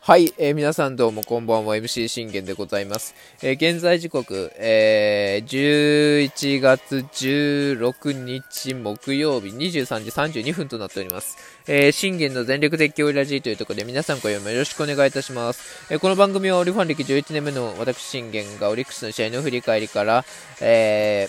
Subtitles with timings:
[0.00, 1.76] はい、えー、皆さんどうもこんばんは。
[1.76, 20.24] MC 信玄でございます、えー、現在時刻、えー、11月16日木曜日23時32分となっております、えー、信玄の全力絶叫ラジーというところで皆さん今夜もよろしくお願いいたします、えー、この番組はオリファン歴11年目の私信玄がオリックスの試合の振り返りから、
[20.60, 21.28] え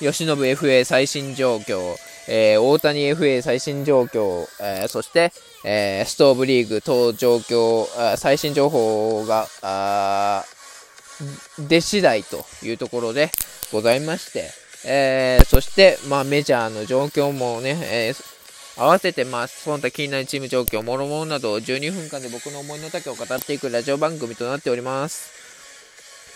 [0.00, 1.96] ー、吉信 FA 最新状況
[2.28, 5.32] えー、大谷 FA 最新状況、えー、そして、
[5.64, 9.46] えー、ストーブリーグ等状況、最新情報が、
[11.58, 13.30] 出次第というところで
[13.72, 14.50] ございまして、
[14.84, 25.30] えー、そして、まあ、メジャーの状況もね、えー、合わせて、まあ、その他気になるチーム状況、もろもろなど、12分間で僕の思いの丈を語っていくラジオ番組となっております。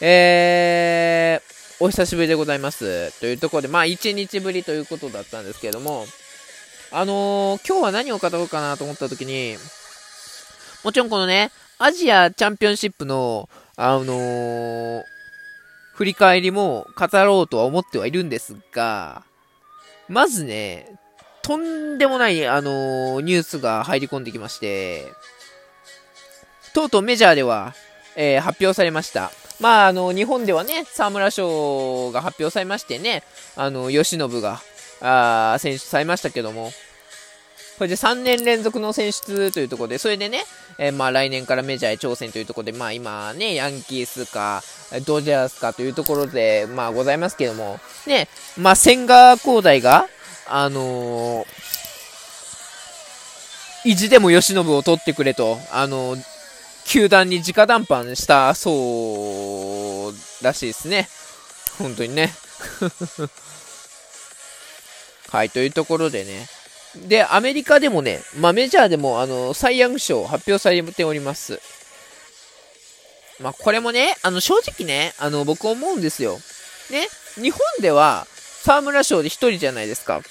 [0.01, 1.46] えー、
[1.79, 3.12] お久しぶりでございます。
[3.21, 6.07] というところで、まあ、1日ぶりということだったんですけれども、
[6.91, 9.57] あのー、今日は何を語ろうかなと思った時に、
[10.85, 15.02] もちろんこのね、アジアチャンピオンシップの、あのー、
[15.93, 19.24] 振り返りも語ろうとは思ってはいるんですが、
[20.09, 20.99] まずね、
[21.43, 25.13] とんでもない、あのー、ニュースが入り込んできまして、
[26.73, 27.74] とうとうメジャーでは、
[28.16, 29.30] えー、発表されました。
[29.60, 33.23] まあ、あの、日本ではね、沢村賞が発表されましてね、
[33.57, 34.60] あの、吉信が、
[35.01, 36.73] あ選出されましたけども、
[37.79, 40.45] これで3年連続の選出というところで、それでね、
[40.79, 44.63] えー、まあ来年からメジャーへ挑戦というところで、まあ今ね、ヤンキースか、
[45.07, 50.07] ドジャースかというところで、まあございますけども、ね、まあ千賀滉大が、
[50.48, 51.46] あのー、
[53.85, 56.35] 意地でも吉信を取ってくれと、あのー
[56.87, 61.09] 球団に直談判したそうらしいですね。
[61.79, 62.32] 本当にね。
[65.31, 66.48] はい、というところでね。
[66.94, 71.60] で、アメリカでもね、まあ、メジャーでも、あの、サイ・ヤング賞発表されております。
[73.41, 76.41] まあ、これもね、あの、正直ね、あの、僕思うんですよ。
[76.91, 78.26] ね、日本では、
[78.62, 80.22] 沢村賞で1人じゃないですか。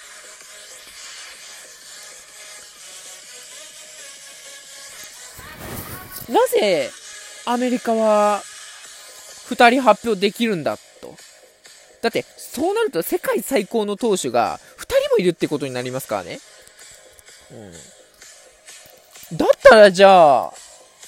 [6.29, 6.89] なぜ
[7.45, 8.41] アメリカは
[9.49, 11.15] 2人発表できるんだと。
[12.01, 16.39] だって、そうなると世界最高の投手が2人もいるってことになりますからね。
[19.31, 19.37] うん。
[19.37, 20.53] だったらじゃあ、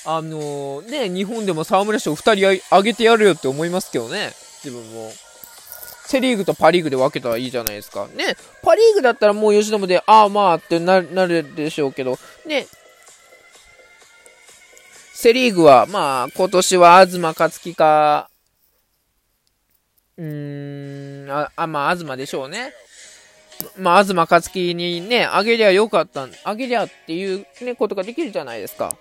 [0.05, 4.31] あのー、ね、日本でも沢村賞2人あげてやるよって思いますけどね。
[4.63, 5.11] 自分も。
[6.05, 8.07] セリーグとパリーグで分けたらいいじゃないですか。
[8.15, 12.65] ね、パリーグだったらもう吉野で、ああまあってなるでしょうけど、ね、
[15.19, 18.29] セリーグは、まあ、今年は東勝樹か、
[20.15, 22.71] うーん、あ、あまあ、東でしょうね。
[23.79, 28.95] まあ、東勝樹にね、あげりゃよかった、あげりゃっていうね、ことができるじゃないですか。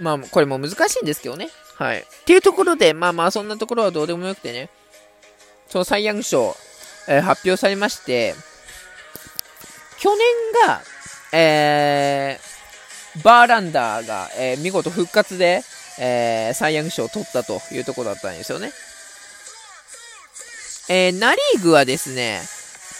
[0.00, 1.48] まあ、これも難しいんですけどね。
[1.76, 2.00] はい。
[2.00, 4.70] っていうところで、まあまあ、そんなところはどうでもよくてね、
[5.68, 6.56] そのサイ・ヤング賞、
[7.06, 8.34] えー、発表されまして、
[10.00, 10.18] 去年
[10.66, 10.82] が、
[11.32, 12.45] えー、
[13.22, 15.62] バーランダーが、えー、見事復活で、
[15.98, 18.72] えー、サイ・ヤング賞を取ったというところだったんですよね。
[20.88, 22.42] えー、ナリーグはですね、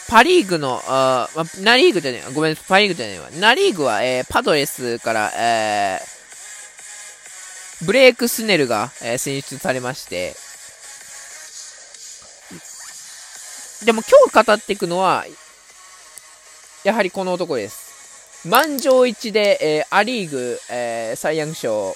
[0.09, 1.29] パリーグの、あ
[1.61, 3.29] ナリーグじゃねえ、ごめん、パリーグじゃねえわ。
[3.39, 10.35] ナリーグは、えー、パドレスから、えー、ブレイク・スネルが、えー、選出されまして、
[13.85, 15.25] でも今日語っていくのは、
[16.83, 17.86] やはりこの男です。
[18.45, 21.95] 満場一致で、えー、ア・リーグ、えー、サイ・ヤング賞、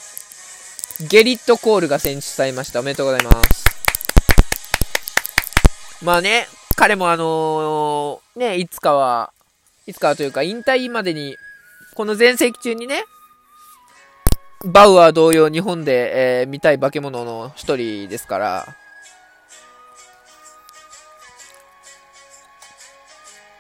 [1.10, 2.80] ゲリット・コールが選出されました。
[2.80, 3.66] おめでとうございます。
[6.04, 9.32] まあね、彼もあのー、ね、いつかは、
[9.86, 11.38] いつかはというか、引退までに、
[11.94, 13.04] この全盛期中にね、
[14.66, 18.76] バウアー同様日本で、えー、見たい化け物の一人ですから、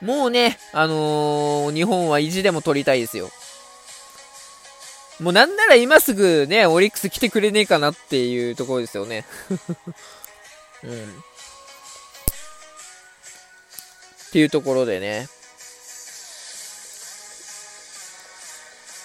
[0.01, 3.29] もうね、あのー、日本は意地でも取りたいですよ。
[5.20, 9.25] もうなんなら今すぐね、オリックス来てくれねえかなっていうところですよね。
[10.84, 11.23] うん。
[14.29, 15.28] っていうところでね。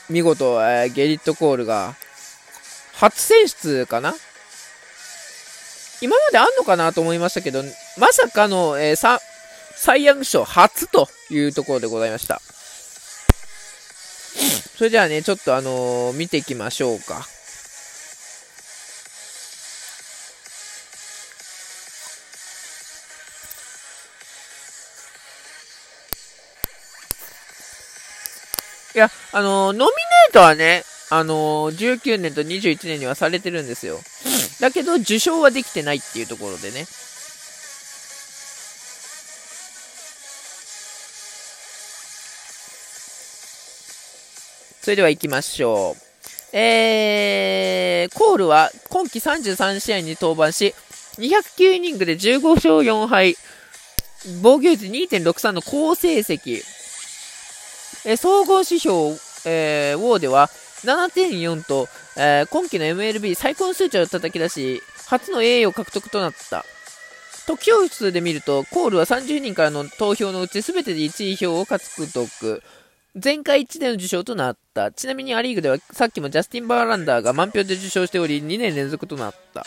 [0.09, 1.95] 見事、えー、ゲリット・コールが、
[2.95, 4.15] 初選出かな？
[6.01, 7.63] 今まであんのかなと思いましたけど、
[7.99, 8.97] まさかの、えー、
[9.77, 12.41] サイ・ヤング賞初というところでございました。
[14.77, 17.27] それじゃあね、ちょっとあのー、見ていきましょうか。
[28.95, 34.01] いや、あのー、ノミネートはね、あのー、19年と21年にはされてるんですよ。
[34.61, 36.87] だけど、受賞はできてないっていうところでね。
[44.87, 46.57] それでは行きましょう。
[46.57, 50.77] えー、コールは今季33試合に登板し、
[51.19, 53.35] 209イニングで15勝4敗、
[54.45, 56.63] 防御率2.63の好成績。
[58.05, 60.51] え総合指標、えー、ウォーでは
[60.85, 66.65] 7.4と、えー、今季の MLB 最高の数値を叩き出し、初の栄誉獲得となった。
[67.49, 72.63] 得票数で見ると、コールは30人からの投票のうち全てで1位票を獲得。
[73.23, 74.93] 前回1年の受賞となった。
[74.93, 79.65] ちなみにア・リーグではさっきもジャスティン・バーランダーが満票で受賞しており、2年連続となった。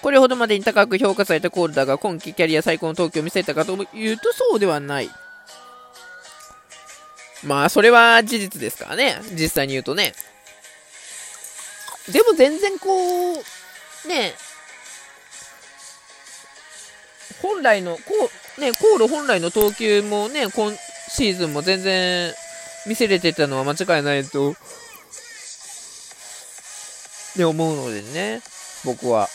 [0.00, 5.10] これほどまでに高く評価されたコールだが、今季キャリア最高の投球を見せたかというとそうではない。
[7.42, 9.20] まあ、それは事実ですからね。
[9.32, 10.12] 実際に言うとね。
[12.12, 14.34] でも全然こう、ね、
[17.42, 18.02] 本来の、こ
[18.58, 20.72] う、ね、コール本来の投球もね、今
[21.12, 22.32] シーズンも全然
[22.86, 24.54] 見せれてたのは間違いないと、っ
[27.36, 28.42] て思うのでね、
[28.84, 29.28] 僕は。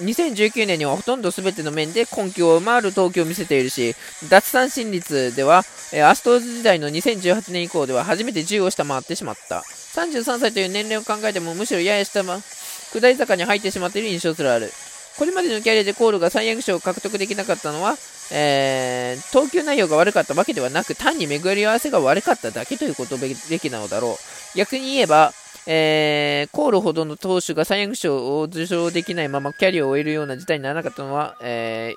[0.00, 3.94] 2019年にはほとんど全ての面で根拠を回る投球を見せているし、
[4.28, 9.60] 奪三振率では、えアストロズ時代の2018年以降では初めて10を下回ってしまった。
[9.60, 14.70] 33歳という年齢を考えてもむしろやや下回、下り坂に入ってしまっている印象すらある。
[15.18, 17.96] これまでのキャリアでコールがサイ・ヤング賞を獲得できなかったのは、
[18.30, 18.95] えー、
[19.32, 24.18] 投球内容が悪かったわけではなく、単に巡り合わせが悪かっただけということべきなのだろ
[24.54, 24.58] う。
[24.58, 25.32] 逆に言えば、
[25.66, 31.94] えー、コールほどの投手がサイ・ヤング賞を受賞できないままキャリアを終えるような事態にならなかったのは、え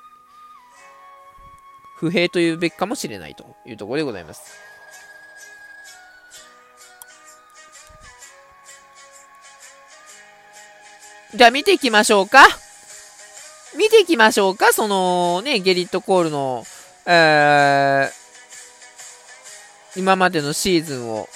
[1.96, 4.42] 不平というべきかもしれないというところでございます。
[11.32, 12.44] じゃあ見ていきましょうか。
[13.76, 14.72] 見ていきましょうか。
[14.72, 16.64] そのね、ゲリット・コールの、
[17.12, 21.28] えー、今までのシーズンを。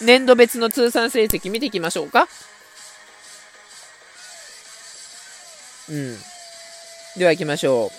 [0.00, 2.26] 年度別の通算成績見ていきましょうか。
[5.88, 6.16] うん。
[7.16, 7.92] では行きましょ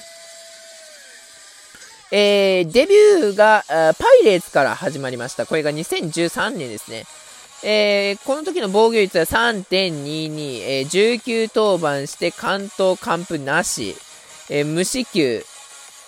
[2.12, 2.16] う。
[2.16, 3.94] えー、デビューが、パ
[4.24, 5.46] イレーツから始まりました。
[5.46, 7.06] これが2013年ですね。
[7.66, 13.96] えー、この時の防御率は3.22、えー、19登板して関東完封なし、
[14.50, 15.46] えー、無四球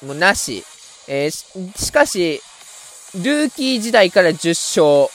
[0.06, 0.66] もなし、
[1.08, 2.42] えー、しかし、
[3.16, 5.10] ルーキー時代から10勝、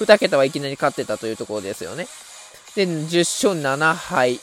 [0.00, 2.06] 2桁はいきなり勝ってたというところですよね。
[2.74, 3.18] で、10
[3.50, 4.40] 勝7敗。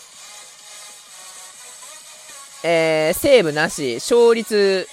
[2.64, 4.88] えー、セーブなし、勝率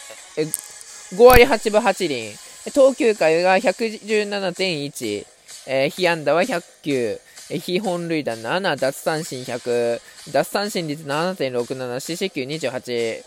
[1.13, 2.33] 5割8分8厘、
[2.73, 5.27] 投球回が117.1、
[5.67, 7.21] えー、被安打は109、
[7.61, 10.01] 非本塁打7、奪三振100、
[10.33, 13.23] 奪三振率7.67、四死球28、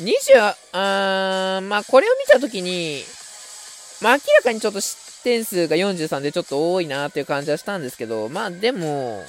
[0.00, 3.02] 20、あまあ、これを見たときに、
[4.02, 9.24] まあ、明らかにちょっと失点数が43でちょっと多いなっていう感じはしたんですけど、まあ、でも、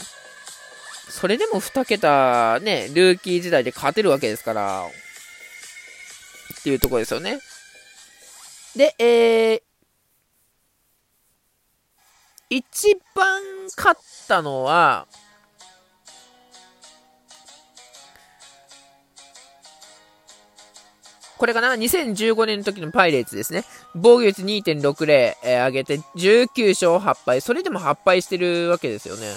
[1.10, 7.40] それでも2桁ね、ルーキー時代で勝てるわけですから、っていうところですよね。
[8.76, 9.62] で、えー、
[12.56, 13.42] 一番
[13.76, 15.08] 勝ったのは、
[21.38, 23.66] これかな ?2015 年の時のパイレーツですね。
[23.94, 27.42] 防御率2.60、えー、上げて19勝8敗。
[27.42, 29.36] それでも8敗してるわけですよね。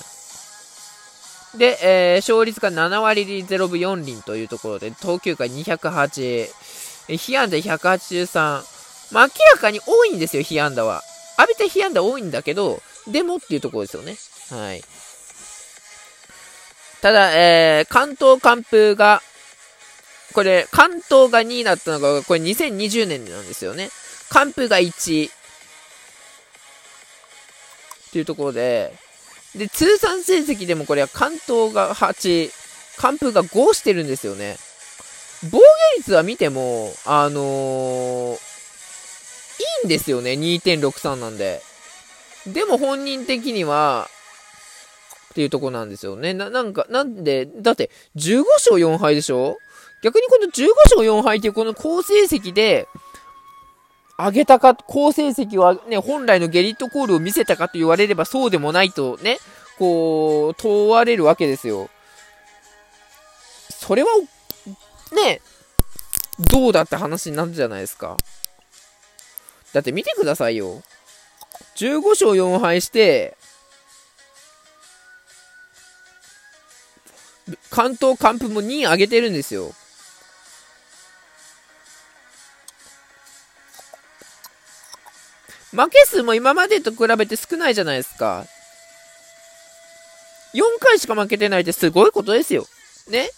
[1.58, 6.48] で、えー、勝率が7割0分4厘というところで、投球回208、
[7.16, 8.62] 被安打183。
[9.10, 11.02] まあ、明らかに多いんですよ、被安打は。
[11.36, 14.16] 浴びた被安打多いんだけど、でもっていうところですよね。
[14.50, 14.82] はい。
[17.00, 19.22] ただ、えー、関東完封が、
[20.32, 23.90] これ、関東が2になったのが、これ2020年なんですよね。
[24.30, 25.26] 完封が1位。
[25.26, 25.30] っ
[28.12, 28.92] ていうところで、
[29.54, 32.50] で、通算成績でもこれは関東が8、
[32.98, 34.58] 完封が5してるんですよね。
[35.50, 35.62] 防御
[35.98, 38.38] 率は見ても、あのー、い
[39.84, 41.62] いんですよね、2.63なんで。
[42.52, 44.08] でも本人的には、
[45.30, 46.34] っていうとこなんですよね。
[46.34, 49.58] な、なんか、なんで、だって、15勝4敗でしょ？
[50.02, 52.88] 逆にこの15勝4敗っていうこの好成績で、
[54.18, 59.38] 上げたか、好成績はね、本来のゲリットコールを見せたかと言われればそうでもないとね、
[59.78, 61.88] こう、問われるわけですよ。
[63.70, 64.08] それは、
[65.12, 65.40] ね、
[66.50, 68.16] どうだって話になるじゃないですか。
[69.72, 70.82] だって見てくださいよ。
[71.76, 73.36] 15勝4敗して、
[77.70, 79.72] 関東完封も2位上げてるんですよ。
[85.70, 88.46] 負け数も今までと比べて少ないじゃないですか。
[90.54, 92.66] 4回しか負けてないってすごいことですよ。
[93.08, 93.30] ね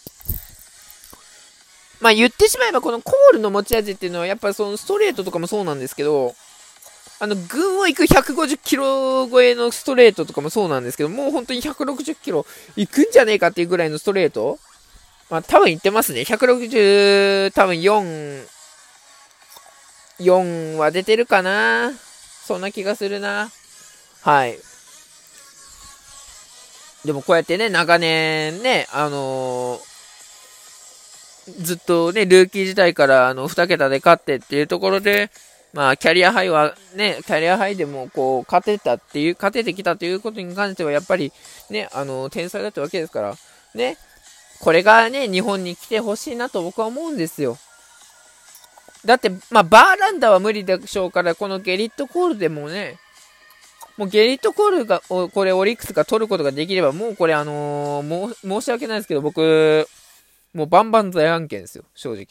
[2.00, 6.35] まあ言ってしまえばこのコールの持ち味っていうのはやっぱそのストレートとかもそうなんですけど、
[7.19, 14.59] あの、群を行く150キロ超えのストレートとかもそうなんですけど、もう本当に160キロ行くんじゃねえかっていうぐらいのストレート？
[15.28, 16.23] まあ多分行ってますね。
[16.23, 18.47] 160、多分4、
[20.21, 21.92] 4は出てるかな？
[22.45, 23.50] そんな気がするな。
[24.23, 24.59] はい。
[27.04, 29.90] でもこうやってね、長年ね、あのー
[31.59, 35.30] ずっとね、ルーキー時代からあの2桁で勝ってっていうところで、
[35.73, 41.33] まあ、キャリアハイはね、キャリアハイでもこう、勝てたっていう、勝ててきたということに関しては、やっぱり
[41.71, 43.37] ね、あの、天才だったわけですから、
[43.75, 43.97] ね、
[44.61, 47.57] これがね、日本に来てほしいなと僕は思うんですよ。
[49.05, 52.99] だって、まあ、バーランダは無理でしょうから、このゲリットコールでもね、
[53.97, 59.87] もうゲリットコールが、これオリックスが取ることができれば、もうこれあのー、申し訳ないですけど、僕、
[60.53, 62.27] もうバンバン在案件ですよ、正直。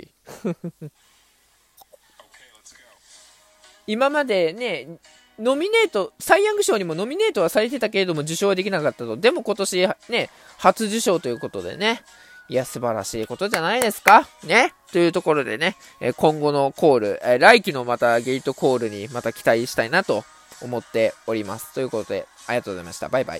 [3.90, 5.00] 今までね、
[5.40, 9.18] ノミネート、サイ・ヤング賞にもノミネートはされてたけれども受賞はできなかったと。
[9.18, 10.30] でも今年ね、
[10.60, 12.04] 初受賞ということでね。
[12.50, 14.76] いや、素晴らしいことじゃないですかね。
[14.92, 20.24] というところでね、え今後のコール、え来季のまたゲートコールにまた期待したいなと
[20.62, 21.74] 思っております。
[21.74, 23.10] ということで、ありがとうございました。
[23.10, 23.38] バイバイ。